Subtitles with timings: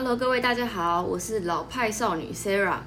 [0.00, 2.78] Hello，各位大家好，我是老派少女 Sarah。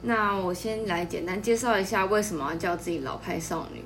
[0.00, 3.82] 那我先来简单介绍一下为什么要叫自己老派少女。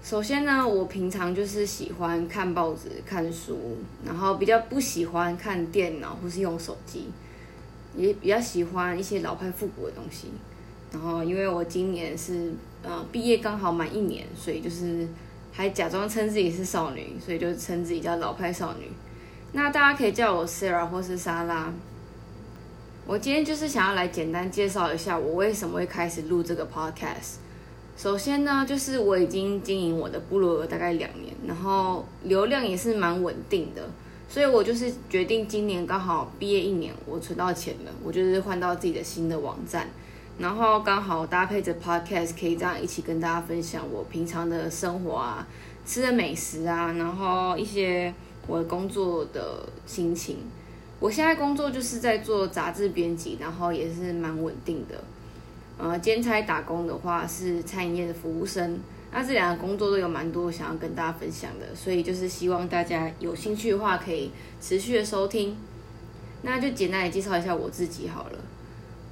[0.00, 7.08] 首先呢，我平常就是喜欢看报纸、看书，然后比较不喜欢看电脑或是用手机，
[7.96, 10.28] 也比较喜欢一些老派复古的东西。
[10.92, 12.52] 然后因为我今年是
[12.84, 15.08] 呃毕业刚好满一年，所以就是
[15.50, 18.88] 还假装称自己是少女，所以就称自己叫老派少女。
[19.54, 21.70] 那大家可以叫我 Sarah 或是莎拉。
[23.06, 27.34] 我今天就是想要来简单介绍一下我为什么会开始录这个 podcast。
[27.96, 33.90] 首先呢，就是我已经经营我的部落格大概两年，然后流量也是蛮稳定的，
[34.26, 39.86] 所以我就是决定今年刚好毕业一年，我存到钱了，我就是换到自己的新的网站，
[40.38, 45.46] 然后刚好搭配着 podcast，可以这样一起跟大家分享我平常的生活啊，
[45.84, 48.14] 吃的美食啊，然后一些。
[48.46, 50.38] 我的工作的心情，
[50.98, 55.02] 我现在工作就是在做杂志编辑，然后也是蛮稳定的。
[55.78, 58.78] 呃，兼差打工的话是餐饮业的服务生，
[59.10, 65.56] 那这两个工作都有蛮多想要跟大家分享的，所以就是希望大家有兴趣的话可以持续的收听。
[66.42, 68.38] 那就简单的介绍一下我自己好了。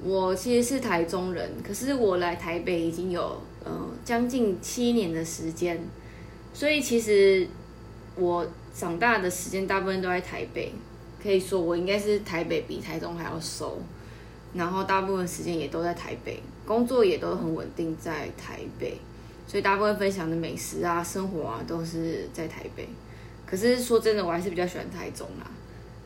[0.03, 3.71] 我其实是台中人，可是我来台北已经有呃
[4.03, 5.79] 将近七年的时间，
[6.53, 7.47] 所以其实
[8.15, 8.47] 我。
[8.73, 10.71] 长大的时间大部分都在台北，
[11.21, 13.79] 可以说我应该是台北比台中还要熟，
[14.53, 18.97] 然后大部分时间也都在台北，工作也都很稳定在台北，
[19.45, 22.87] 所以大部分分享的美食啊、生活啊都是在台北。
[23.45, 25.51] 可是说真的，我还是比较喜欢台中啦。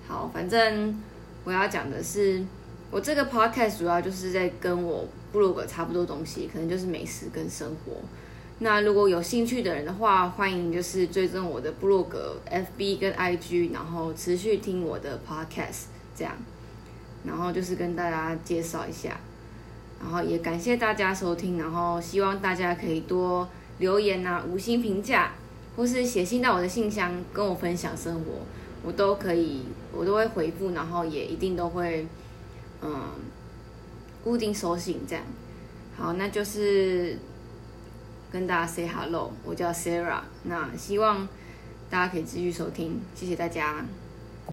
[0.08, 1.00] 好，反正
[1.44, 2.44] 我要讲的是，
[2.89, 7.94] 我这个 podcast 主要就是在跟我部落格差不多东西，可能就是美食跟生活。
[8.59, 16.34] 那如果有兴趣的人的话，欢迎就是追踪我的部落格、FB 跟 IG，然后持续听我的 Podcast，这样，
[17.26, 19.20] 然后就是跟大家介绍一下，
[20.00, 23.45] 然后也感谢大家收听，然后希望大家可以多
[23.80, 25.33] 留言啊、五星评价，
[25.76, 28.45] 或是写信到我的信箱跟我分享生活，
[28.83, 32.08] 我都可以，我都会回复，然后也一定都会，
[32.82, 33.10] 嗯，
[34.23, 35.26] 固定收信这样。
[35.98, 37.20] 好，那就是。
[38.35, 41.25] 跟大家 say hello，我叫 Sarah，那希望
[41.89, 43.85] 大家可以继续收听，谢谢大家。